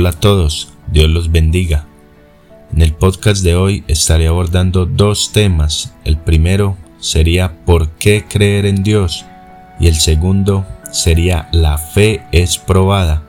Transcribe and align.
Hola 0.00 0.10
a 0.10 0.12
todos, 0.12 0.72
Dios 0.90 1.10
los 1.10 1.30
bendiga. 1.30 1.84
En 2.72 2.80
el 2.80 2.94
podcast 2.94 3.44
de 3.44 3.54
hoy 3.54 3.84
estaré 3.86 4.28
abordando 4.28 4.86
dos 4.86 5.30
temas. 5.30 5.92
El 6.06 6.16
primero 6.16 6.78
sería 7.00 7.66
¿por 7.66 7.90
qué 7.90 8.24
creer 8.26 8.64
en 8.64 8.82
Dios? 8.82 9.26
Y 9.78 9.88
el 9.88 9.96
segundo 9.96 10.66
sería 10.90 11.50
¿la 11.52 11.76
fe 11.76 12.22
es 12.32 12.56
probada? 12.56 13.24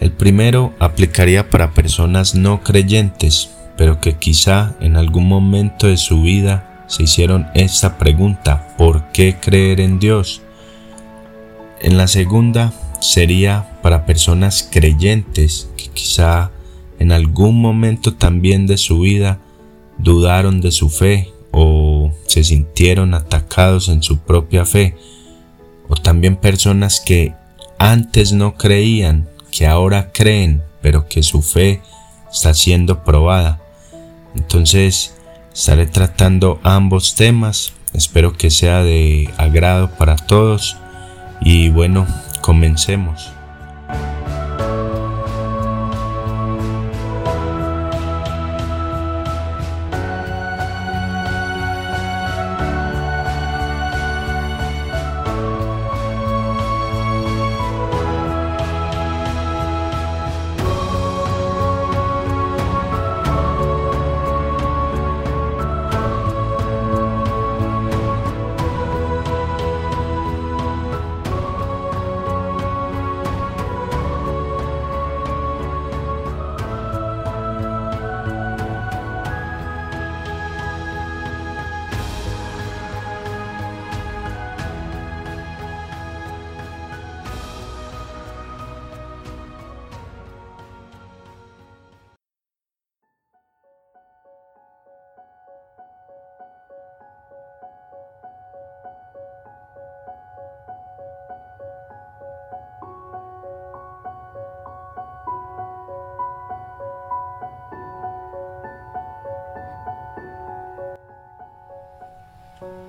El 0.00 0.12
primero 0.12 0.72
aplicaría 0.78 1.50
para 1.50 1.74
personas 1.74 2.34
no 2.34 2.62
creyentes, 2.62 3.50
pero 3.76 4.00
que 4.00 4.14
quizá 4.14 4.76
en 4.80 4.96
algún 4.96 5.28
momento 5.28 5.88
de 5.88 5.98
su 5.98 6.22
vida 6.22 6.86
se 6.86 7.02
hicieron 7.02 7.48
esta 7.52 7.98
pregunta 7.98 8.74
¿por 8.78 9.12
qué 9.12 9.36
creer 9.38 9.80
en 9.80 9.98
Dios? 9.98 10.40
En 11.82 11.98
la 11.98 12.06
segunda 12.06 12.72
sería 13.00 13.75
para 13.86 14.04
personas 14.04 14.68
creyentes 14.68 15.70
que 15.76 15.86
quizá 15.86 16.50
en 16.98 17.12
algún 17.12 17.60
momento 17.60 18.14
también 18.14 18.66
de 18.66 18.78
su 18.78 18.98
vida 18.98 19.38
dudaron 19.96 20.60
de 20.60 20.72
su 20.72 20.90
fe 20.90 21.30
o 21.52 22.12
se 22.26 22.42
sintieron 22.42 23.14
atacados 23.14 23.88
en 23.88 24.02
su 24.02 24.18
propia 24.18 24.64
fe, 24.64 24.96
o 25.88 25.94
también 25.94 26.34
personas 26.34 26.98
que 26.98 27.34
antes 27.78 28.32
no 28.32 28.56
creían, 28.56 29.28
que 29.52 29.68
ahora 29.68 30.10
creen, 30.10 30.64
pero 30.82 31.06
que 31.06 31.22
su 31.22 31.40
fe 31.40 31.80
está 32.28 32.54
siendo 32.54 33.04
probada. 33.04 33.60
Entonces, 34.34 35.14
estaré 35.54 35.86
tratando 35.86 36.58
ambos 36.64 37.14
temas, 37.14 37.72
espero 37.92 38.32
que 38.32 38.50
sea 38.50 38.82
de 38.82 39.30
agrado 39.36 39.92
para 39.92 40.16
todos 40.16 40.76
y 41.40 41.68
bueno, 41.68 42.04
comencemos. 42.40 43.35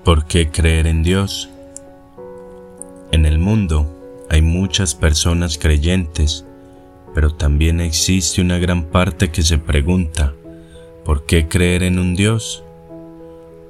¿Por 0.04 0.26
qué 0.26 0.50
creer 0.50 0.88
en 0.88 1.04
Dios? 1.04 1.50
En 3.12 3.26
el 3.26 3.40
mundo 3.40 4.26
hay 4.30 4.42
muchas 4.42 4.96
personas 4.96 5.58
creyentes, 5.58 6.46
pero 7.14 7.34
también 7.34 7.82
existe 7.82 8.42
una 8.42 8.58
gran 8.58 8.86
parte 8.86 9.32
que 9.32 9.44
se 9.44 9.58
pregunta, 9.58 10.34
¿por 11.04 11.26
qué 11.26 11.48
creer 11.48 11.84
en 11.84 12.00
un 12.00 12.16
Dios? 12.16 12.64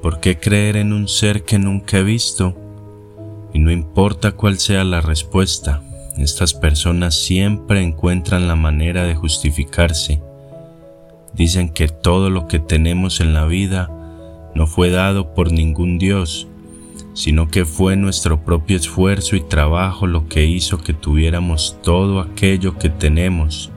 ¿Por 0.01 0.19
qué 0.19 0.39
creer 0.39 0.77
en 0.77 0.93
un 0.93 1.07
ser 1.07 1.43
que 1.43 1.59
nunca 1.59 1.97
he 1.97 2.03
visto? 2.03 2.55
Y 3.53 3.59
no 3.59 3.71
importa 3.71 4.33
cuál 4.33 4.59
sea 4.59 4.83
la 4.83 5.01
respuesta, 5.01 5.81
estas 6.17 6.53
personas 6.53 7.15
siempre 7.15 7.81
encuentran 7.81 8.47
la 8.47 8.55
manera 8.55 9.03
de 9.03 9.15
justificarse. 9.15 10.21
Dicen 11.33 11.69
que 11.69 11.87
todo 11.87 12.29
lo 12.29 12.47
que 12.47 12.59
tenemos 12.59 13.21
en 13.21 13.33
la 13.33 13.45
vida 13.45 13.89
no 14.57 14.65
fue 14.65 14.89
dado 14.89 15.35
por 15.35 15.51
ningún 15.51 15.99
Dios, 15.99 16.47
sino 17.13 17.47
que 17.47 17.63
fue 17.63 17.95
nuestro 17.95 18.43
propio 18.43 18.75
esfuerzo 18.75 19.35
y 19.35 19.41
trabajo 19.41 20.07
lo 20.07 20.27
que 20.27 20.47
hizo 20.47 20.79
que 20.79 20.93
tuviéramos 20.93 21.77
todo 21.83 22.19
aquello 22.21 22.75
que 22.79 22.89
tenemos, 22.89 23.69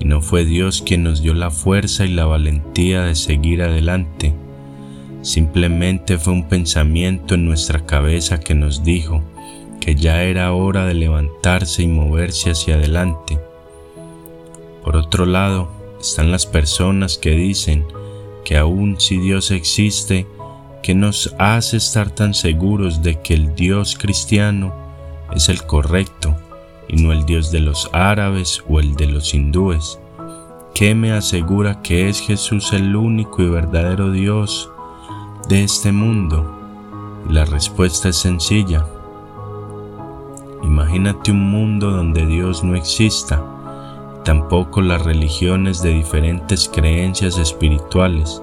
y 0.00 0.06
no 0.06 0.22
fue 0.22 0.46
Dios 0.46 0.80
quien 0.80 1.02
nos 1.02 1.20
dio 1.20 1.34
la 1.34 1.50
fuerza 1.50 2.06
y 2.06 2.14
la 2.14 2.24
valentía 2.24 3.02
de 3.02 3.14
seguir 3.14 3.60
adelante. 3.60 4.34
Simplemente 5.20 6.16
fue 6.16 6.32
un 6.32 6.48
pensamiento 6.48 7.34
en 7.34 7.44
nuestra 7.44 7.84
cabeza 7.84 8.40
que 8.40 8.54
nos 8.54 8.84
dijo 8.84 9.22
que 9.82 9.96
ya 9.96 10.22
era 10.22 10.50
hora 10.54 10.86
de 10.86 10.94
levantarse 10.94 11.82
y 11.82 11.88
moverse 11.88 12.52
hacia 12.52 12.76
adelante. 12.76 13.38
Por 14.82 14.96
otro 14.96 15.26
lado, 15.26 15.70
están 16.00 16.32
las 16.32 16.46
personas 16.46 17.18
que 17.18 17.32
dicen 17.32 17.84
que 18.46 18.56
aun 18.56 19.00
si 19.00 19.18
Dios 19.18 19.50
existe, 19.50 20.24
que 20.80 20.94
nos 20.94 21.34
hace 21.36 21.78
estar 21.78 22.10
tan 22.10 22.32
seguros 22.32 23.02
de 23.02 23.20
que 23.20 23.34
el 23.34 23.56
Dios 23.56 23.98
cristiano 23.98 24.72
es 25.34 25.48
el 25.48 25.64
correcto 25.64 26.36
y 26.86 27.02
no 27.02 27.10
el 27.10 27.26
Dios 27.26 27.50
de 27.50 27.58
los 27.58 27.90
árabes 27.92 28.62
o 28.68 28.78
el 28.78 28.94
de 28.94 29.06
los 29.06 29.34
hindúes? 29.34 29.98
¿Qué 30.76 30.94
me 30.94 31.10
asegura 31.10 31.82
que 31.82 32.08
es 32.08 32.20
Jesús 32.20 32.72
el 32.72 32.94
único 32.94 33.42
y 33.42 33.48
verdadero 33.48 34.12
Dios 34.12 34.70
de 35.48 35.64
este 35.64 35.90
mundo? 35.90 36.52
la 37.28 37.44
respuesta 37.44 38.10
es 38.10 38.16
sencilla. 38.18 38.86
Imagínate 40.62 41.32
un 41.32 41.50
mundo 41.50 41.90
donde 41.90 42.24
Dios 42.24 42.62
no 42.62 42.76
exista 42.76 43.42
tampoco 44.24 44.80
las 44.82 45.04
religiones 45.04 45.82
de 45.82 45.90
diferentes 45.90 46.68
creencias 46.68 47.38
espirituales. 47.38 48.42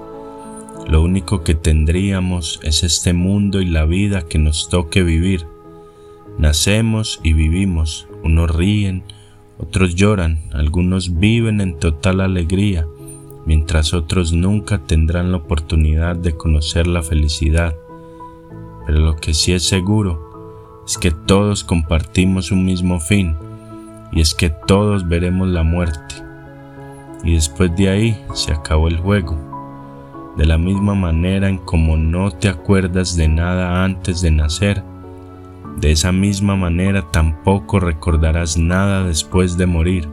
Lo 0.88 1.02
único 1.02 1.42
que 1.42 1.54
tendríamos 1.54 2.60
es 2.62 2.82
este 2.82 3.14
mundo 3.14 3.62
y 3.62 3.66
la 3.66 3.86
vida 3.86 4.22
que 4.22 4.38
nos 4.38 4.68
toque 4.68 5.02
vivir. 5.02 5.46
Nacemos 6.38 7.20
y 7.22 7.32
vivimos, 7.32 8.06
unos 8.22 8.54
ríen, 8.54 9.02
otros 9.56 9.94
lloran, 9.94 10.40
algunos 10.52 11.18
viven 11.18 11.62
en 11.62 11.78
total 11.78 12.20
alegría, 12.20 12.86
mientras 13.46 13.94
otros 13.94 14.32
nunca 14.32 14.78
tendrán 14.78 15.32
la 15.32 15.38
oportunidad 15.38 16.16
de 16.16 16.36
conocer 16.36 16.86
la 16.86 17.02
felicidad. 17.02 17.74
Pero 18.86 18.98
lo 19.00 19.16
que 19.16 19.32
sí 19.32 19.52
es 19.52 19.62
seguro 19.62 20.82
es 20.86 20.98
que 20.98 21.12
todos 21.12 21.64
compartimos 21.64 22.50
un 22.50 22.66
mismo 22.66 23.00
fin, 23.00 23.36
y 24.12 24.20
es 24.20 24.34
que 24.34 24.50
todos 24.50 25.08
veremos 25.08 25.48
la 25.48 25.62
muerte. 25.62 26.16
Y 27.24 27.34
después 27.34 27.74
de 27.74 27.88
ahí 27.88 28.24
se 28.34 28.52
acabó 28.52 28.88
el 28.88 28.98
juego. 28.98 29.53
De 30.36 30.46
la 30.46 30.58
misma 30.58 30.94
manera 30.94 31.48
en 31.48 31.58
como 31.58 31.96
no 31.96 32.30
te 32.30 32.48
acuerdas 32.48 33.16
de 33.16 33.28
nada 33.28 33.84
antes 33.84 34.20
de 34.20 34.30
nacer, 34.30 34.82
de 35.76 35.92
esa 35.92 36.12
misma 36.12 36.56
manera 36.56 37.02
tampoco 37.10 37.80
recordarás 37.80 38.56
nada 38.56 39.04
después 39.04 39.56
de 39.56 39.66
morir. 39.66 40.08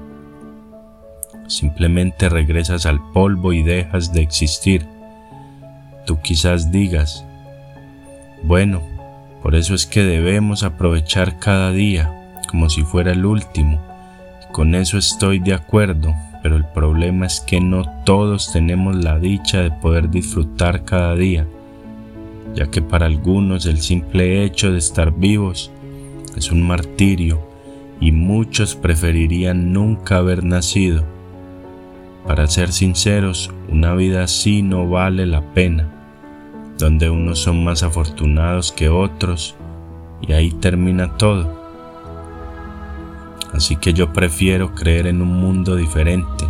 Simplemente 1.48 2.30
regresas 2.30 2.86
al 2.86 3.02
polvo 3.12 3.54
y 3.54 3.64
dejas 3.64 4.14
de 4.14 4.22
existir. 4.22 4.88
Tú 6.06 6.20
quizás 6.22 6.72
digas, 6.72 7.26
bueno, 8.44 8.82
por 9.42 9.56
eso 9.56 9.74
es 9.74 9.86
que 9.86 10.04
debemos 10.04 10.64
aprovechar 10.64 11.40
cada 11.40 11.72
día 11.72 12.38
como 12.50 12.70
si 12.70 12.84
fuera 12.84 13.12
el 13.12 13.26
último 13.26 13.92
con 14.52 14.76
eso 14.76 14.98
estoy 14.98 15.40
de 15.40 15.54
acuerdo, 15.54 16.14
pero 16.42 16.56
el 16.56 16.66
problema 16.66 17.26
es 17.26 17.40
que 17.40 17.62
no 17.62 17.84
todos 18.04 18.52
tenemos 18.52 18.96
la 18.96 19.20
dicha 19.20 19.62
de 19.62 19.72
poder 19.72 20.10
disfrutar 20.10 20.86
cada 20.86 21.16
día, 21.16 21.46
ya 22.56 22.68
que 22.68 22.82
para 22.82 23.06
algunos 23.06 23.66
el 23.66 23.80
simple 23.80 24.44
hecho 24.44 24.72
de 24.72 24.80
estar 24.80 25.14
vivos 25.14 25.72
es 26.36 26.52
un 26.52 26.66
martirio 26.66 27.40
y 28.00 28.12
muchos 28.12 28.76
preferirían 28.76 29.72
nunca 29.74 30.18
haber 30.18 30.44
nacido. 30.44 31.04
Para 32.26 32.48
ser 32.48 32.72
sinceros, 32.72 33.52
una 33.70 33.94
vida 33.96 34.24
así 34.24 34.62
no 34.62 34.90
vale 34.90 35.26
la 35.26 35.42
pena, 35.54 35.90
donde 36.78 37.10
unos 37.10 37.40
son 37.40 37.64
más 37.64 37.84
afortunados 37.84 38.72
que 38.72 38.90
otros 38.90 39.56
y 40.22 40.34
ahí 40.34 40.52
termina 40.52 41.18
todo. 41.18 41.61
Así 43.54 43.76
que 43.76 43.94
yo 43.94 44.14
prefiero 44.14 44.74
creer 44.74 45.08
en 45.08 45.22
un 45.22 45.40
mundo 45.40 45.76
diferente, 45.76 46.46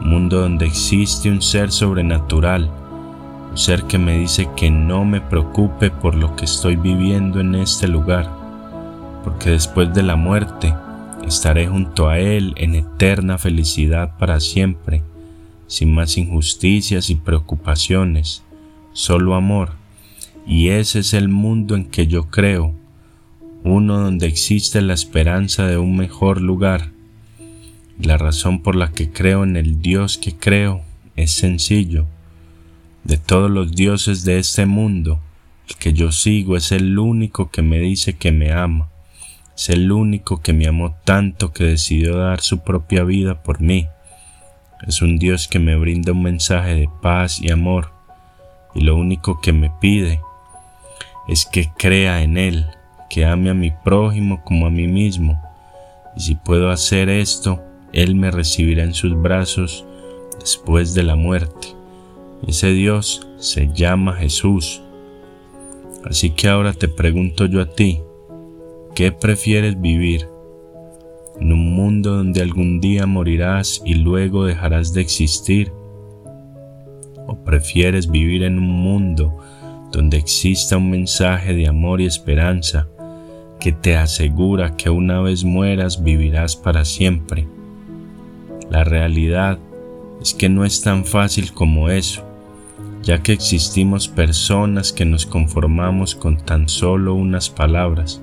un 0.00 0.08
mundo 0.08 0.40
donde 0.40 0.66
existe 0.66 1.30
un 1.30 1.40
ser 1.40 1.70
sobrenatural, 1.70 2.70
un 3.50 3.58
ser 3.58 3.84
que 3.84 3.98
me 3.98 4.18
dice 4.18 4.48
que 4.56 4.70
no 4.70 5.04
me 5.04 5.20
preocupe 5.20 5.90
por 5.90 6.14
lo 6.14 6.34
que 6.34 6.46
estoy 6.46 6.76
viviendo 6.76 7.40
en 7.40 7.54
este 7.54 7.86
lugar, 7.86 8.28
porque 9.22 9.50
después 9.50 9.92
de 9.94 10.02
la 10.02 10.16
muerte 10.16 10.74
estaré 11.26 11.68
junto 11.68 12.08
a 12.08 12.18
Él 12.18 12.54
en 12.56 12.74
eterna 12.74 13.38
felicidad 13.38 14.16
para 14.18 14.40
siempre, 14.40 15.02
sin 15.66 15.94
más 15.94 16.16
injusticias 16.16 17.10
y 17.10 17.14
preocupaciones, 17.14 18.42
solo 18.92 19.34
amor. 19.34 19.70
Y 20.46 20.70
ese 20.70 21.00
es 21.00 21.14
el 21.14 21.28
mundo 21.28 21.76
en 21.76 21.84
que 21.84 22.08
yo 22.08 22.28
creo, 22.28 22.74
uno 23.64 24.00
donde 24.00 24.26
existe 24.26 24.80
la 24.80 24.94
esperanza 24.94 25.66
de 25.66 25.76
un 25.76 25.96
mejor 25.96 26.40
lugar. 26.40 26.90
La 28.00 28.16
razón 28.16 28.62
por 28.62 28.74
la 28.74 28.92
que 28.92 29.10
creo 29.10 29.44
en 29.44 29.56
el 29.56 29.82
Dios 29.82 30.16
que 30.16 30.34
creo 30.34 30.82
es 31.16 31.32
sencillo. 31.32 32.06
De 33.04 33.18
todos 33.18 33.50
los 33.50 33.72
dioses 33.74 34.24
de 34.24 34.38
este 34.38 34.64
mundo, 34.64 35.20
el 35.68 35.76
que 35.76 35.92
yo 35.92 36.10
sigo 36.10 36.56
es 36.56 36.72
el 36.72 36.98
único 36.98 37.50
que 37.50 37.62
me 37.62 37.78
dice 37.78 38.14
que 38.14 38.32
me 38.32 38.52
ama. 38.52 38.88
Es 39.54 39.68
el 39.68 39.92
único 39.92 40.40
que 40.40 40.54
me 40.54 40.66
amó 40.66 40.96
tanto 41.04 41.52
que 41.52 41.64
decidió 41.64 42.16
dar 42.16 42.40
su 42.40 42.60
propia 42.60 43.04
vida 43.04 43.42
por 43.42 43.60
mí. 43.60 43.86
Es 44.86 45.02
un 45.02 45.18
Dios 45.18 45.48
que 45.48 45.58
me 45.58 45.76
brinda 45.76 46.12
un 46.12 46.22
mensaje 46.22 46.74
de 46.74 46.88
paz 47.02 47.40
y 47.42 47.50
amor. 47.50 47.92
Y 48.74 48.80
lo 48.80 48.96
único 48.96 49.40
que 49.42 49.52
me 49.52 49.70
pide 49.80 50.20
es 51.28 51.44
que 51.44 51.68
crea 51.76 52.22
en 52.22 52.38
Él 52.38 52.66
que 53.10 53.26
ame 53.26 53.50
a 53.50 53.54
mi 53.54 53.72
prójimo 53.72 54.40
como 54.44 54.66
a 54.66 54.70
mí 54.70 54.86
mismo. 54.86 55.38
Y 56.16 56.20
si 56.20 56.34
puedo 56.36 56.70
hacer 56.70 57.10
esto, 57.10 57.60
Él 57.92 58.14
me 58.14 58.30
recibirá 58.30 58.84
en 58.84 58.94
sus 58.94 59.20
brazos 59.20 59.84
después 60.38 60.94
de 60.94 61.02
la 61.02 61.16
muerte. 61.16 61.68
Ese 62.46 62.68
Dios 62.68 63.28
se 63.36 63.68
llama 63.74 64.14
Jesús. 64.14 64.80
Así 66.04 66.30
que 66.30 66.48
ahora 66.48 66.72
te 66.72 66.88
pregunto 66.88 67.44
yo 67.44 67.60
a 67.60 67.66
ti, 67.66 68.00
¿qué 68.94 69.12
prefieres 69.12 69.78
vivir? 69.78 70.26
¿En 71.38 71.52
un 71.52 71.74
mundo 71.74 72.16
donde 72.16 72.40
algún 72.40 72.80
día 72.80 73.06
morirás 73.06 73.82
y 73.84 73.94
luego 73.94 74.44
dejarás 74.44 74.94
de 74.94 75.00
existir? 75.00 75.72
¿O 77.26 77.36
prefieres 77.44 78.10
vivir 78.10 78.44
en 78.44 78.58
un 78.58 78.70
mundo 78.70 79.36
donde 79.92 80.16
exista 80.16 80.76
un 80.76 80.90
mensaje 80.90 81.54
de 81.54 81.66
amor 81.66 82.00
y 82.00 82.06
esperanza 82.06 82.88
que 83.60 83.72
te 83.72 83.96
asegura 83.96 84.76
que 84.76 84.90
una 84.90 85.20
vez 85.20 85.44
mueras 85.44 86.02
vivirás 86.02 86.56
para 86.56 86.84
siempre. 86.84 87.46
La 88.70 88.82
realidad 88.82 89.58
es 90.20 90.34
que 90.34 90.48
no 90.48 90.64
es 90.64 90.82
tan 90.82 91.04
fácil 91.04 91.52
como 91.52 91.90
eso, 91.90 92.24
ya 93.02 93.22
que 93.22 93.32
existimos 93.32 94.08
personas 94.08 94.92
que 94.92 95.04
nos 95.04 95.26
conformamos 95.26 96.14
con 96.14 96.38
tan 96.38 96.68
solo 96.68 97.14
unas 97.14 97.50
palabras, 97.50 98.20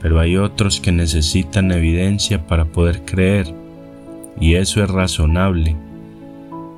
pero 0.00 0.18
hay 0.18 0.36
otros 0.36 0.80
que 0.80 0.92
necesitan 0.92 1.70
evidencia 1.70 2.46
para 2.46 2.64
poder 2.64 3.04
creer, 3.04 3.54
y 4.40 4.54
eso 4.54 4.82
es 4.82 4.90
razonable. 4.90 5.76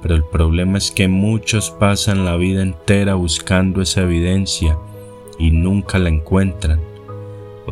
Pero 0.02 0.14
el 0.14 0.25
problema 0.25 0.78
es 0.78 0.90
que 0.90 1.08
muchos 1.08 1.70
pasan 1.70 2.25
la 2.25 2.37
vida 2.37 2.62
entera 2.62 3.14
buscando 3.14 3.82
esa 3.82 4.02
evidencia 4.02 4.78
y 5.38 5.50
nunca 5.50 5.99
la 5.99 6.08
encuentran 6.08 6.89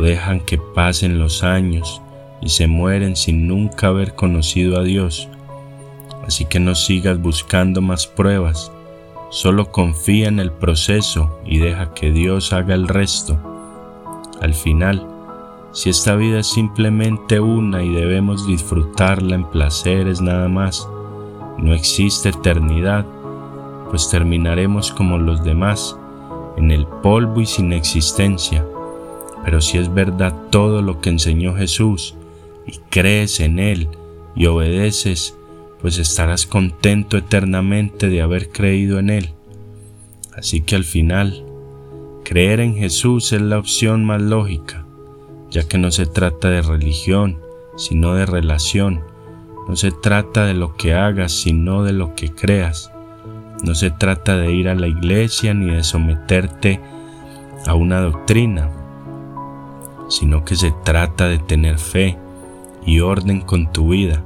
dejan 0.02 0.40
que 0.40 0.58
pasen 0.58 1.18
los 1.18 1.42
años 1.42 2.00
y 2.40 2.50
se 2.50 2.66
mueren 2.66 3.16
sin 3.16 3.48
nunca 3.48 3.88
haber 3.88 4.14
conocido 4.14 4.78
a 4.78 4.84
Dios. 4.84 5.28
Así 6.26 6.44
que 6.44 6.60
no 6.60 6.74
sigas 6.74 7.20
buscando 7.20 7.80
más 7.80 8.06
pruebas, 8.06 8.70
solo 9.30 9.72
confía 9.72 10.28
en 10.28 10.40
el 10.40 10.52
proceso 10.52 11.40
y 11.44 11.58
deja 11.58 11.94
que 11.94 12.12
Dios 12.12 12.52
haga 12.52 12.74
el 12.74 12.86
resto. 12.86 13.38
Al 14.40 14.54
final, 14.54 15.06
si 15.72 15.90
esta 15.90 16.14
vida 16.16 16.40
es 16.40 16.46
simplemente 16.46 17.40
una 17.40 17.82
y 17.82 17.90
debemos 17.90 18.46
disfrutarla 18.46 19.34
en 19.34 19.44
placeres 19.44 20.20
nada 20.20 20.48
más, 20.48 20.88
no 21.58 21.74
existe 21.74 22.28
eternidad, 22.28 23.04
pues 23.90 24.08
terminaremos 24.08 24.92
como 24.92 25.18
los 25.18 25.42
demás, 25.42 25.96
en 26.56 26.70
el 26.70 26.86
polvo 26.86 27.40
y 27.40 27.46
sin 27.46 27.72
existencia. 27.72 28.64
Pero 29.44 29.60
si 29.60 29.78
es 29.78 29.92
verdad 29.92 30.34
todo 30.50 30.82
lo 30.82 31.00
que 31.00 31.10
enseñó 31.10 31.54
Jesús 31.54 32.14
y 32.66 32.78
crees 32.90 33.40
en 33.40 33.58
Él 33.58 33.88
y 34.34 34.46
obedeces, 34.46 35.36
pues 35.80 35.98
estarás 35.98 36.46
contento 36.46 37.16
eternamente 37.16 38.08
de 38.08 38.20
haber 38.20 38.50
creído 38.50 38.98
en 38.98 39.10
Él. 39.10 39.30
Así 40.36 40.60
que 40.60 40.76
al 40.76 40.84
final, 40.84 41.44
creer 42.24 42.60
en 42.60 42.76
Jesús 42.76 43.32
es 43.32 43.40
la 43.40 43.58
opción 43.58 44.04
más 44.04 44.20
lógica, 44.22 44.84
ya 45.50 45.66
que 45.66 45.78
no 45.78 45.90
se 45.90 46.06
trata 46.06 46.50
de 46.50 46.62
religión, 46.62 47.38
sino 47.76 48.14
de 48.14 48.26
relación. 48.26 49.00
No 49.68 49.76
se 49.76 49.90
trata 49.90 50.46
de 50.46 50.54
lo 50.54 50.76
que 50.76 50.94
hagas, 50.94 51.32
sino 51.32 51.84
de 51.84 51.92
lo 51.92 52.14
que 52.14 52.30
creas. 52.30 52.90
No 53.64 53.74
se 53.74 53.90
trata 53.90 54.36
de 54.36 54.52
ir 54.52 54.68
a 54.68 54.74
la 54.74 54.86
iglesia 54.86 55.54
ni 55.54 55.74
de 55.74 55.82
someterte 55.82 56.80
a 57.66 57.74
una 57.74 58.00
doctrina, 58.00 58.70
sino 60.08 60.44
que 60.44 60.56
se 60.56 60.72
trata 60.84 61.28
de 61.28 61.38
tener 61.38 61.78
fe 61.78 62.16
y 62.84 63.00
orden 63.00 63.40
con 63.40 63.72
tu 63.72 63.90
vida. 63.90 64.22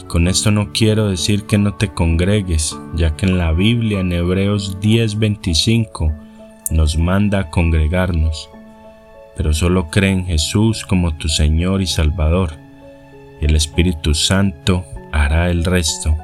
Y 0.00 0.04
con 0.04 0.28
esto 0.28 0.50
no 0.50 0.72
quiero 0.72 1.08
decir 1.08 1.44
que 1.44 1.58
no 1.58 1.74
te 1.74 1.88
congregues, 1.92 2.78
ya 2.94 3.16
que 3.16 3.26
en 3.26 3.38
la 3.38 3.52
Biblia 3.52 4.00
en 4.00 4.12
Hebreos 4.12 4.78
10:25 4.80 6.12
nos 6.70 6.96
manda 6.96 7.40
a 7.40 7.50
congregarnos, 7.50 8.48
pero 9.36 9.52
solo 9.52 9.90
cree 9.90 10.10
en 10.10 10.26
Jesús 10.26 10.84
como 10.84 11.16
tu 11.16 11.28
Señor 11.28 11.82
y 11.82 11.86
Salvador, 11.86 12.54
y 13.40 13.44
el 13.44 13.56
Espíritu 13.56 14.14
Santo 14.14 14.84
hará 15.12 15.50
el 15.50 15.64
resto. 15.64 16.16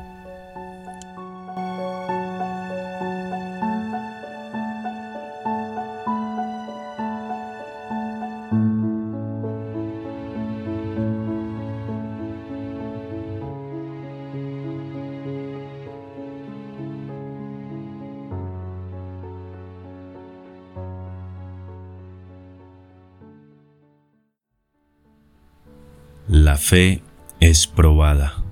La 26.32 26.56
fe 26.56 27.02
es 27.40 27.66
probada. 27.66 28.42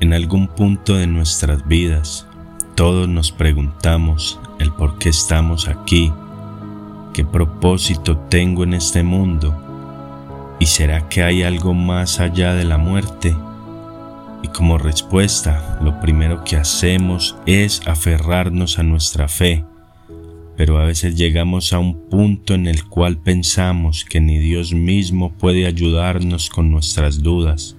En 0.00 0.12
algún 0.12 0.48
punto 0.48 0.96
de 0.96 1.06
nuestras 1.06 1.68
vidas, 1.68 2.26
todos 2.74 3.08
nos 3.08 3.30
preguntamos 3.30 4.40
el 4.58 4.72
por 4.72 4.98
qué 4.98 5.10
estamos 5.10 5.68
aquí, 5.68 6.12
qué 7.14 7.24
propósito 7.24 8.18
tengo 8.28 8.64
en 8.64 8.74
este 8.74 9.04
mundo 9.04 9.54
y 10.58 10.66
será 10.66 11.08
que 11.08 11.22
hay 11.22 11.44
algo 11.44 11.74
más 11.74 12.18
allá 12.18 12.54
de 12.54 12.64
la 12.64 12.76
muerte. 12.76 13.36
Y 14.42 14.48
como 14.48 14.78
respuesta, 14.78 15.78
lo 15.80 16.00
primero 16.00 16.42
que 16.42 16.56
hacemos 16.56 17.36
es 17.46 17.86
aferrarnos 17.86 18.80
a 18.80 18.82
nuestra 18.82 19.28
fe 19.28 19.64
pero 20.56 20.78
a 20.78 20.86
veces 20.86 21.16
llegamos 21.16 21.74
a 21.74 21.78
un 21.78 22.08
punto 22.08 22.54
en 22.54 22.66
el 22.66 22.84
cual 22.84 23.18
pensamos 23.18 24.06
que 24.06 24.20
ni 24.20 24.38
Dios 24.38 24.72
mismo 24.72 25.32
puede 25.32 25.66
ayudarnos 25.66 26.48
con 26.48 26.70
nuestras 26.70 27.22
dudas. 27.22 27.76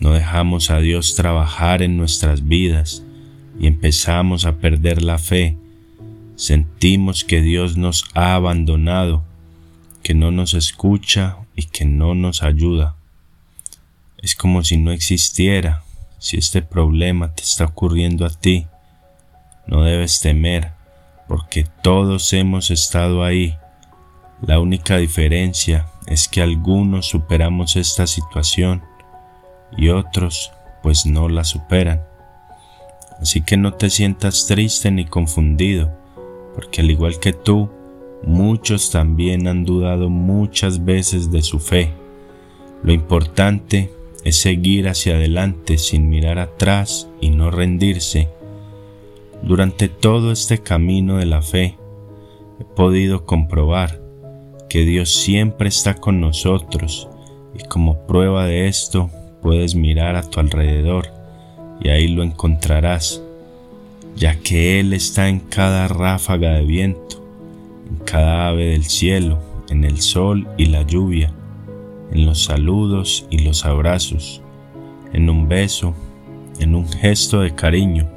No 0.00 0.12
dejamos 0.12 0.70
a 0.70 0.78
Dios 0.78 1.14
trabajar 1.14 1.82
en 1.82 1.98
nuestras 1.98 2.48
vidas 2.48 3.04
y 3.60 3.66
empezamos 3.66 4.46
a 4.46 4.56
perder 4.56 5.02
la 5.02 5.18
fe. 5.18 5.58
Sentimos 6.34 7.24
que 7.24 7.42
Dios 7.42 7.76
nos 7.76 8.06
ha 8.14 8.34
abandonado, 8.34 9.22
que 10.02 10.14
no 10.14 10.30
nos 10.30 10.54
escucha 10.54 11.36
y 11.54 11.64
que 11.64 11.84
no 11.84 12.14
nos 12.14 12.42
ayuda. 12.42 12.96
Es 14.16 14.34
como 14.34 14.64
si 14.64 14.78
no 14.78 14.92
existiera. 14.92 15.82
Si 16.18 16.38
este 16.38 16.62
problema 16.62 17.34
te 17.34 17.42
está 17.42 17.66
ocurriendo 17.66 18.24
a 18.24 18.30
ti, 18.30 18.66
no 19.66 19.82
debes 19.82 20.20
temer 20.20 20.75
porque 21.28 21.66
todos 21.82 22.32
hemos 22.32 22.70
estado 22.70 23.24
ahí. 23.24 23.56
La 24.42 24.60
única 24.60 24.98
diferencia 24.98 25.86
es 26.06 26.28
que 26.28 26.42
algunos 26.42 27.06
superamos 27.06 27.76
esta 27.76 28.06
situación 28.06 28.82
y 29.76 29.88
otros 29.88 30.52
pues 30.82 31.06
no 31.06 31.28
la 31.28 31.44
superan. 31.44 32.02
Así 33.20 33.40
que 33.42 33.56
no 33.56 33.74
te 33.74 33.90
sientas 33.90 34.46
triste 34.46 34.90
ni 34.90 35.06
confundido, 35.06 35.90
porque 36.54 36.82
al 36.82 36.90
igual 36.90 37.18
que 37.18 37.32
tú, 37.32 37.70
muchos 38.22 38.90
también 38.90 39.48
han 39.48 39.64
dudado 39.64 40.10
muchas 40.10 40.84
veces 40.84 41.30
de 41.30 41.42
su 41.42 41.58
fe, 41.58 41.92
Lo 42.82 42.92
importante 42.92 43.90
es 44.22 44.36
seguir 44.36 44.88
hacia 44.88 45.14
adelante 45.14 45.78
sin 45.78 46.08
mirar 46.08 46.38
atrás 46.38 47.08
y 47.20 47.30
no 47.30 47.50
rendirse. 47.50 48.28
Durante 49.42 49.88
todo 49.88 50.32
este 50.32 50.58
camino 50.58 51.18
de 51.18 51.26
la 51.26 51.42
fe 51.42 51.76
he 52.58 52.64
podido 52.64 53.24
comprobar 53.24 54.00
que 54.68 54.84
Dios 54.84 55.14
siempre 55.14 55.68
está 55.68 55.94
con 55.94 56.20
nosotros 56.20 57.08
y 57.54 57.64
como 57.68 58.06
prueba 58.06 58.46
de 58.46 58.68
esto 58.68 59.10
puedes 59.42 59.74
mirar 59.74 60.16
a 60.16 60.28
tu 60.28 60.40
alrededor 60.40 61.08
y 61.80 61.88
ahí 61.90 62.08
lo 62.08 62.22
encontrarás, 62.22 63.22
ya 64.16 64.36
que 64.40 64.80
Él 64.80 64.92
está 64.92 65.28
en 65.28 65.40
cada 65.40 65.88
ráfaga 65.88 66.54
de 66.54 66.64
viento, 66.64 67.22
en 67.88 67.98
cada 68.04 68.48
ave 68.48 68.66
del 68.66 68.84
cielo, 68.84 69.38
en 69.68 69.84
el 69.84 70.00
sol 70.00 70.48
y 70.56 70.66
la 70.66 70.82
lluvia, 70.82 71.32
en 72.12 72.26
los 72.26 72.44
saludos 72.44 73.26
y 73.30 73.38
los 73.38 73.64
abrazos, 73.64 74.42
en 75.12 75.28
un 75.28 75.48
beso, 75.48 75.94
en 76.58 76.74
un 76.74 76.88
gesto 76.88 77.40
de 77.40 77.54
cariño. 77.54 78.15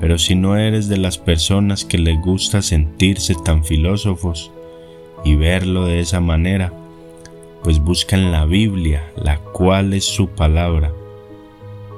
Pero 0.00 0.18
si 0.18 0.34
no 0.34 0.56
eres 0.56 0.88
de 0.88 0.96
las 0.96 1.18
personas 1.18 1.84
que 1.84 1.98
les 1.98 2.18
gusta 2.20 2.62
sentirse 2.62 3.34
tan 3.34 3.64
filósofos 3.64 4.50
y 5.24 5.36
verlo 5.36 5.84
de 5.84 6.00
esa 6.00 6.20
manera, 6.20 6.72
pues 7.62 7.78
busca 7.78 8.16
en 8.16 8.32
la 8.32 8.46
Biblia, 8.46 9.12
la 9.16 9.38
cual 9.38 9.92
es 9.92 10.06
su 10.06 10.28
palabra. 10.28 10.90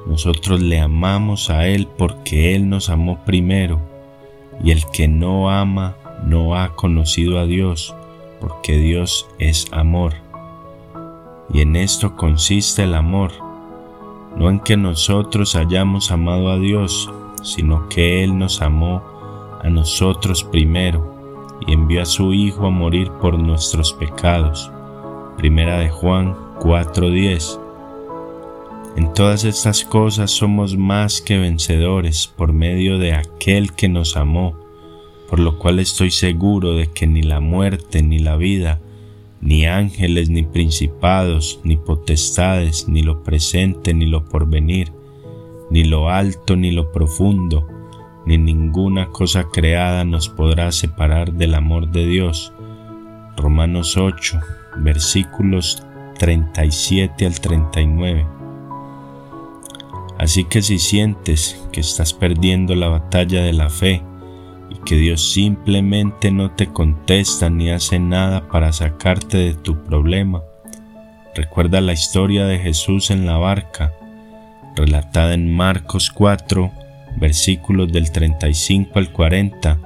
Nosotros 0.07 0.61
le 0.61 0.81
amamos 0.81 1.49
a 1.49 1.69
Él 1.69 1.87
porque 1.97 2.57
Él 2.57 2.69
nos 2.69 2.91
amó 2.91 3.21
primero, 3.25 3.81
y 4.65 4.73
el 4.73 4.85
que 4.93 5.07
no 5.07 5.51
ama 5.51 5.97
no 6.25 6.57
ha 6.57 6.75
conocido 6.75 7.39
a 7.39 7.47
Dios, 7.47 7.95
porque 8.41 8.77
Dios 8.79 9.29
es 9.39 9.69
amor. 9.71 10.15
Y 11.53 11.61
en 11.61 11.77
esto 11.77 12.17
consiste 12.17 12.83
el 12.83 12.95
amor, 12.95 13.31
no 14.37 14.51
en 14.51 14.59
que 14.59 14.77
nosotros 14.77 15.55
hayamos 15.55 16.11
amado 16.11 16.51
a 16.51 16.59
Dios, 16.59 17.09
sino 17.43 17.89
que 17.89 18.25
Él 18.25 18.39
nos 18.39 18.63
amó 18.63 19.03
a 19.63 19.69
nosotros 19.69 20.43
primero 20.45 21.61
y 21.67 21.73
envió 21.73 22.03
a 22.03 22.07
su 22.07 22.33
Hijo 22.33 22.67
a 22.67 22.71
morir 22.71 23.11
por 23.21 23.39
nuestros 23.39 23.93
pecados. 23.93 24.71
Primera 25.37 25.79
de 25.79 25.91
Juan 25.91 26.35
4:10. 26.59 27.59
En 28.97 29.15
todas 29.15 29.45
estas 29.45 29.85
cosas 29.85 30.31
somos 30.31 30.77
más 30.77 31.23
que 31.23 31.39
vencedores 31.39 32.27
por 32.27 32.53
medio 32.53 32.99
de 32.99 33.15
aquel 33.15 33.73
que 33.73 33.89
nos 33.89 34.17
amó, 34.17 34.55
por 35.31 35.41
lo 35.41 35.59
cual 35.59 35.79
estoy 35.79 36.11
seguro 36.11 36.75
de 36.75 36.89
que 36.89 37.07
ni 37.07 37.23
la 37.23 37.41
muerte 37.41 38.03
ni 38.03 38.19
la 38.19 38.37
vida, 38.37 38.81
ni 39.41 39.65
ángeles 39.67 40.29
ni 40.29 40.43
principados, 40.43 41.61
ni 41.65 41.77
potestades, 41.77 42.87
ni 42.87 43.03
lo 43.03 43.23
presente 43.23 43.95
ni 43.95 44.07
lo 44.07 44.27
porvenir, 44.27 44.93
ni 45.73 45.85
lo 45.85 46.11
alto 46.11 46.55
ni 46.55 46.71
lo 46.71 46.93
profundo, 46.93 47.67
ni 48.27 48.37
ninguna 48.37 49.09
cosa 49.09 49.49
creada 49.51 50.05
nos 50.05 50.29
podrá 50.29 50.71
separar 50.71 51.33
del 51.33 51.55
amor 51.55 51.91
de 51.91 52.07
Dios. 52.07 52.53
Romanos 53.39 53.97
8, 53.97 54.39
versículos 54.77 55.83
37 56.19 57.25
al 57.25 57.41
39. 57.41 58.27
Así 60.19 60.45
que 60.45 60.61
si 60.61 60.79
sientes 60.79 61.67
que 61.73 61.81
estás 61.81 62.13
perdiendo 62.13 62.75
la 62.75 62.89
batalla 62.89 63.43
de 63.43 63.55
la 63.55 63.71
fe 63.71 64.03
y 64.69 64.75
que 64.85 64.97
Dios 64.97 65.33
simplemente 65.33 66.31
no 66.31 66.51
te 66.51 66.67
contesta 66.67 67.49
ni 67.49 67.71
hace 67.71 67.99
nada 67.99 68.47
para 68.49 68.75
sacarte 68.75 69.39
de 69.39 69.55
tu 69.55 69.83
problema, 69.85 70.43
recuerda 71.35 71.81
la 71.81 71.95
historia 71.95 72.45
de 72.45 72.59
Jesús 72.59 73.11
en 73.11 73.25
la 73.25 73.39
barca, 73.39 73.95
relatada 74.77 75.35
en 75.35 75.55
Marcos 75.55 76.11
4, 76.11 76.71
versículos 77.17 77.93
del 77.93 78.11
35 78.11 78.99
al 78.99 79.13
40, 79.13 79.79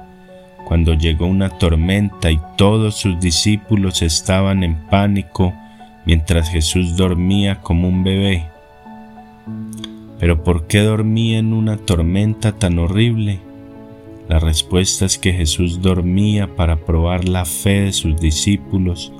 cuando 0.65 0.93
llegó 0.93 1.25
una 1.25 1.49
tormenta 1.49 2.31
y 2.31 2.39
todos 2.57 2.95
sus 2.95 3.19
discípulos 3.19 4.01
estaban 4.01 4.63
en 4.63 4.75
pánico 4.87 5.53
mientras 6.05 6.49
Jesús 6.49 6.95
dormía 6.95 7.61
como 7.61 7.87
un 7.87 8.03
bebé. 8.03 8.45
Pero 10.19 10.43
¿por 10.43 10.67
qué 10.67 10.79
dormía 10.79 11.39
en 11.39 11.53
una 11.53 11.77
tormenta 11.77 12.53
tan 12.53 12.79
horrible? 12.79 13.39
La 14.27 14.39
respuesta 14.39 15.05
es 15.05 15.17
que 15.17 15.31
Jesús 15.31 15.81
dormía 15.81 16.55
para 16.55 16.77
probar 16.77 17.29
la 17.29 17.45
fe 17.45 17.81
de 17.81 17.93
sus 17.93 18.19
discípulos 18.19 19.13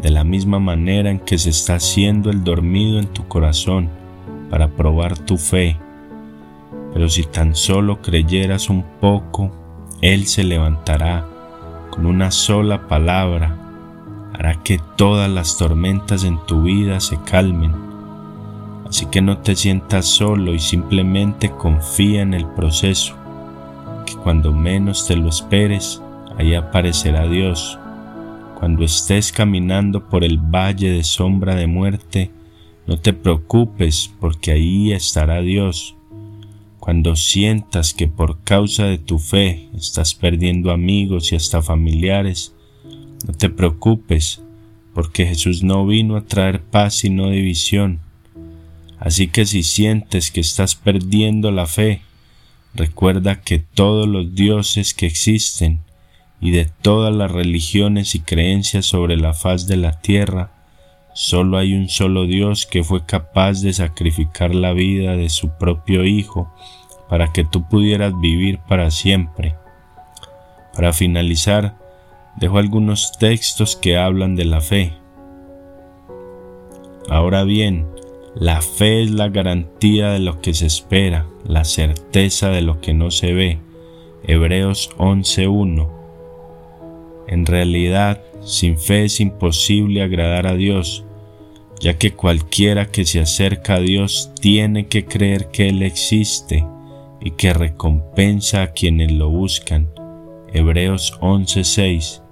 de 0.00 0.10
la 0.10 0.22
misma 0.22 0.60
manera 0.60 1.10
en 1.10 1.18
que 1.18 1.38
se 1.38 1.50
está 1.50 1.76
haciendo 1.76 2.30
el 2.30 2.44
dormido 2.44 3.00
en 3.00 3.06
tu 3.06 3.26
corazón 3.26 3.90
para 4.50 4.68
probar 4.68 5.18
tu 5.18 5.36
fe 5.36 5.78
pero 6.92 7.08
si 7.08 7.24
tan 7.24 7.54
solo 7.54 8.00
creyeras 8.00 8.70
un 8.70 8.82
poco, 9.00 9.50
Él 10.00 10.26
se 10.26 10.44
levantará 10.44 11.24
con 11.90 12.06
una 12.06 12.30
sola 12.30 12.88
palabra, 12.88 13.56
hará 14.34 14.62
que 14.62 14.80
todas 14.96 15.30
las 15.30 15.58
tormentas 15.58 16.24
en 16.24 16.38
tu 16.46 16.62
vida 16.62 17.00
se 17.00 17.18
calmen. 17.22 17.72
Así 18.88 19.06
que 19.06 19.20
no 19.20 19.38
te 19.38 19.54
sientas 19.54 20.06
solo 20.06 20.54
y 20.54 20.58
simplemente 20.58 21.50
confía 21.50 22.22
en 22.22 22.32
el 22.32 22.46
proceso, 22.46 23.14
que 24.06 24.14
cuando 24.14 24.52
menos 24.52 25.06
te 25.06 25.16
lo 25.16 25.28
esperes, 25.28 26.02
ahí 26.38 26.54
aparecerá 26.54 27.26
Dios. 27.26 27.78
Cuando 28.58 28.82
estés 28.82 29.30
caminando 29.30 30.08
por 30.08 30.24
el 30.24 30.38
valle 30.38 30.90
de 30.90 31.04
sombra 31.04 31.54
de 31.54 31.66
muerte, 31.66 32.30
no 32.88 32.98
te 32.98 33.12
preocupes 33.12 34.10
porque 34.18 34.50
ahí 34.50 34.92
estará 34.92 35.40
Dios 35.40 35.94
cuando 36.88 37.16
sientas 37.16 37.92
que 37.92 38.08
por 38.08 38.42
causa 38.44 38.86
de 38.86 38.96
tu 38.96 39.18
fe 39.18 39.68
estás 39.76 40.14
perdiendo 40.14 40.70
amigos 40.70 41.32
y 41.32 41.36
hasta 41.36 41.60
familiares, 41.60 42.54
no 43.26 43.34
te 43.34 43.50
preocupes, 43.50 44.40
porque 44.94 45.26
Jesús 45.26 45.62
no 45.62 45.86
vino 45.86 46.16
a 46.16 46.24
traer 46.24 46.62
paz 46.62 46.94
sino 46.94 47.28
división. 47.28 48.00
Así 48.98 49.28
que 49.28 49.44
si 49.44 49.64
sientes 49.64 50.30
que 50.30 50.40
estás 50.40 50.76
perdiendo 50.76 51.50
la 51.50 51.66
fe, 51.66 52.00
recuerda 52.72 53.42
que 53.42 53.58
todos 53.58 54.08
los 54.08 54.34
dioses 54.34 54.94
que 54.94 55.04
existen 55.04 55.80
y 56.40 56.52
de 56.52 56.70
todas 56.80 57.14
las 57.14 57.30
religiones 57.30 58.14
y 58.14 58.20
creencias 58.20 58.86
sobre 58.86 59.18
la 59.18 59.34
faz 59.34 59.66
de 59.66 59.76
la 59.76 60.00
tierra, 60.00 60.57
solo 61.18 61.58
hay 61.58 61.74
un 61.74 61.88
solo 61.88 62.26
Dios 62.26 62.64
que 62.64 62.84
fue 62.84 63.04
capaz 63.04 63.60
de 63.60 63.72
sacrificar 63.72 64.54
la 64.54 64.72
vida 64.72 65.16
de 65.16 65.30
su 65.30 65.48
propio 65.58 66.04
Hijo 66.04 66.54
para 67.08 67.32
que 67.32 67.42
tú 67.42 67.68
pudieras 67.68 68.12
vivir 68.20 68.60
para 68.68 68.92
siempre. 68.92 69.56
Para 70.76 70.92
finalizar, 70.92 71.76
dejo 72.36 72.58
algunos 72.58 73.10
textos 73.18 73.74
que 73.74 73.98
hablan 73.98 74.36
de 74.36 74.44
la 74.44 74.60
fe. 74.60 74.92
Ahora 77.10 77.42
bien, 77.42 77.88
la 78.36 78.62
fe 78.62 79.02
es 79.02 79.10
la 79.10 79.28
garantía 79.28 80.10
de 80.10 80.20
lo 80.20 80.40
que 80.40 80.54
se 80.54 80.66
espera, 80.66 81.26
la 81.44 81.64
certeza 81.64 82.50
de 82.50 82.62
lo 82.62 82.80
que 82.80 82.94
no 82.94 83.10
se 83.10 83.32
ve. 83.32 83.58
Hebreos 84.22 84.90
11.1 84.98 85.88
En 87.26 87.44
realidad, 87.44 88.22
sin 88.40 88.78
fe 88.78 89.06
es 89.06 89.18
imposible 89.18 90.02
agradar 90.02 90.46
a 90.46 90.54
Dios, 90.54 91.04
ya 91.80 91.96
que 91.96 92.12
cualquiera 92.12 92.86
que 92.86 93.04
se 93.04 93.20
acerca 93.20 93.74
a 93.74 93.80
Dios 93.80 94.32
tiene 94.40 94.88
que 94.88 95.04
creer 95.04 95.48
que 95.48 95.68
Él 95.68 95.82
existe 95.82 96.66
y 97.20 97.32
que 97.32 97.52
recompensa 97.52 98.62
a 98.62 98.72
quienes 98.72 99.12
lo 99.12 99.30
buscan. 99.30 99.88
Hebreos 100.52 101.18
11:6 101.20 102.22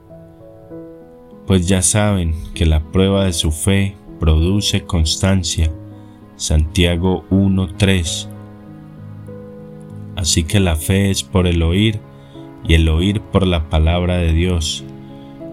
Pues 1.46 1.68
ya 1.68 1.82
saben 1.82 2.34
que 2.54 2.66
la 2.66 2.80
prueba 2.80 3.24
de 3.24 3.32
su 3.32 3.52
fe 3.52 3.94
produce 4.18 4.82
constancia. 4.82 5.70
Santiago 6.36 7.24
1:3 7.30 8.28
Así 10.16 10.44
que 10.44 10.60
la 10.60 10.76
fe 10.76 11.10
es 11.10 11.22
por 11.22 11.46
el 11.46 11.62
oír 11.62 12.00
y 12.66 12.74
el 12.74 12.88
oír 12.88 13.20
por 13.20 13.46
la 13.46 13.68
palabra 13.68 14.16
de 14.16 14.32
Dios. 14.32 14.82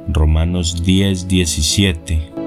Romanos 0.07 0.83
10:17 0.83 2.42